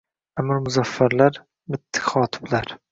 Amir 0.43 0.61
Muzaffarlar– 0.69 1.39
mitti 1.75 2.07
xotiblar. 2.11 2.79